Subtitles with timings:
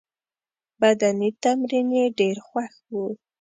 [0.81, 3.05] بدني تمرین یې ډېر خوښ وو.